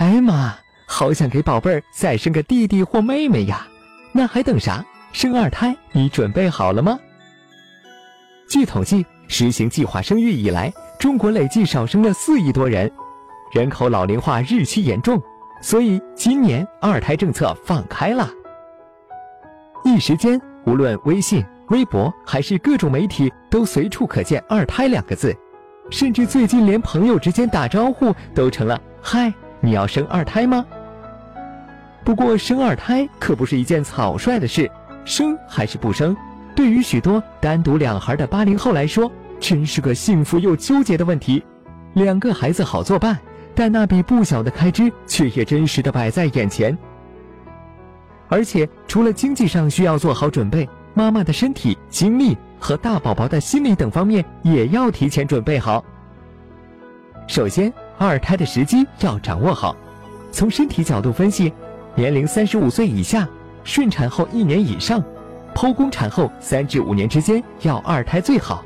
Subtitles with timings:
[0.00, 0.56] 哎妈，
[0.86, 3.68] 好想给宝贝儿再生个弟弟或妹妹呀！
[4.12, 4.82] 那还等啥？
[5.12, 6.98] 生二胎你准备好了吗？
[8.48, 12.90] 据统计，实行计划生育以来，中国累计少生了四亿多人，
[13.52, 15.20] 人口老龄化日趋严重，
[15.60, 18.26] 所以今年二胎政策放开了。
[19.84, 25.36] 一时间，无论微信、微博还是各种媒体，都随处可见“二胎”两个字，
[25.90, 30.64] 甚至最近连朋友之间打招呼都成了“嗨，你要生二胎吗？”
[32.04, 34.70] 不过，生二胎可不是一件草率的事，
[35.04, 36.16] 生还是不生？
[36.56, 41.42] 对于许多单独两孩的八零后来说，真是个幸福又纠结的问题。
[41.94, 43.18] 两个孩子好作伴，
[43.54, 46.76] 但那笔不小的开支却也真实的摆在眼前。
[48.28, 55.84] 而且，除了经济上需要做好准备，妈妈的身体、精力和大宝宝的心理等方面也要提前准备好。
[57.26, 59.76] 首先，二胎的时机要掌握好。
[60.32, 61.52] 从身体角度分析，
[61.94, 63.28] 年龄三十五岁以下，
[63.62, 65.04] 顺产后一年以上。
[65.54, 68.64] 剖宫产后三至五年之间要二胎最好。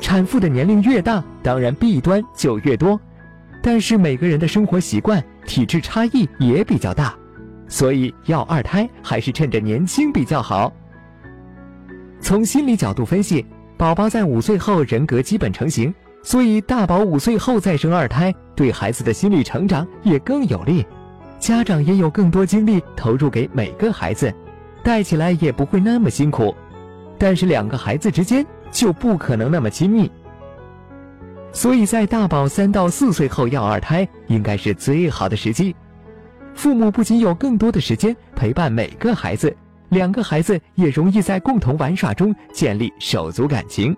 [0.00, 2.98] 产妇的年龄越大，当然弊端就越多，
[3.60, 7.14] 但是每个人的生活习惯、体质差异也比较大，
[7.68, 10.72] 所以要二胎还是趁着年轻比较好。
[12.22, 13.44] 从心理角度分析，
[13.76, 20.86] 宝宝在五岁后人格基本成型，所以大宝五岁后再生二胎，对孩子的心理成长也更有利，
[21.38, 24.32] 家长也有更多精力投入给每个孩子。
[24.84, 26.52] 带起来也不会那么辛苦，
[27.16, 30.10] 但是两个孩子之间就不可能那么亲密。
[31.52, 35.74] 所以在大宝三到四岁后要二胎，应该是最好的时机。
[36.54, 39.54] 父母不仅有更多的时间陪伴每个孩子，
[39.90, 43.96] 两个孩子也容易在共同玩耍中建立手足感情。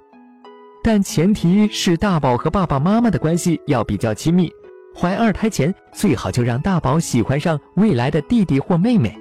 [0.87, 4.53] 但前提是大宝和爸爸妈妈的关系要比较亲密。
[4.95, 9.19] 怀二胎前最好就让大宝喜欢上未来的弟弟或妹妹。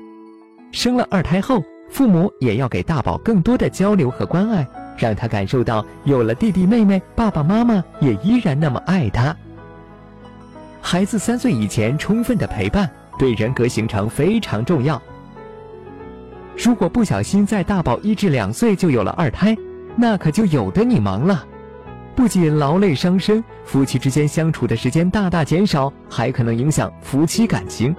[0.74, 9.34] 生了二胎后，父母也要给大宝更多的交流和关爱，让他感受到有了弟弟妹妹，爸爸妈妈也依然那么爱他。
[10.82, 15.02] 孩子三岁以前充分的陪伴，对人格形成非常重要。
[16.58, 19.56] 如果不小心在大宝一至两岁就有了二胎，
[19.96, 21.48] 那可就有的你忙了，
[22.16, 27.96] 不仅劳累伤身，夫妻之间相处的时间大大减少，还可能影响夫妻感情。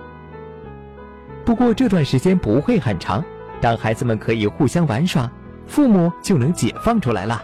[1.44, 3.22] 不过这段时间不会很长，
[3.60, 5.30] 当孩子们可以互相玩耍，
[5.66, 7.42] 父母就能解放出来了。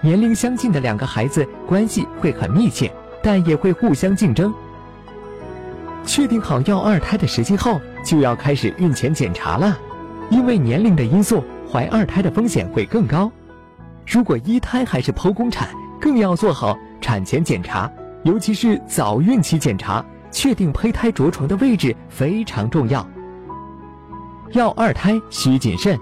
[0.00, 2.92] 年龄相近的两个孩子关系会很密切，
[3.22, 4.52] 但也会互相竞争。
[6.04, 9.78] 确定好要二胎的时机后，就要开始孕前检查了，
[10.30, 13.30] 因为年龄的因素，怀二胎的风险会更高。
[14.04, 15.68] 如果一胎还是剖宫产，
[16.02, 17.88] 更要做好产前检查，
[18.24, 23.08] 尤其是早孕期检查，确定胚胎着床的位置非常重要。
[24.50, 25.96] 要二胎需谨慎，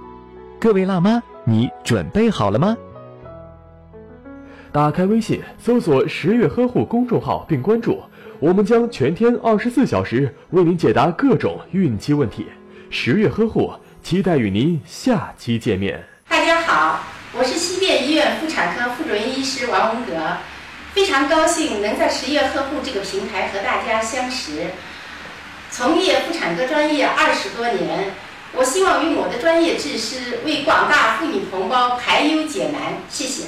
[0.58, 2.74] 各位辣妈，你准备好了吗？
[4.72, 8.00] 打开微信，搜索“十月呵护”公众号并关注，
[8.38, 12.46] 我们将全天二十四小时为您解答各种孕期问题。
[12.88, 13.70] 十月呵护，
[14.02, 16.02] 期待与您下期见面。
[16.26, 16.98] 大家好，
[17.32, 20.38] 我是西边医院妇产科副主任医师王文革，
[20.92, 24.72] 非常高兴能在十月呵护这个平台和大家相识。
[25.70, 28.14] 从业妇产科专业二十多年。
[28.52, 32.94] 我希望用我的专业知识为广大妇女同胞排忧解难。
[33.08, 33.44] 谢谢